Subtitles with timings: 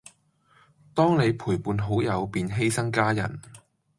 [0.95, 3.39] 當你陪伴好友便犧牲家人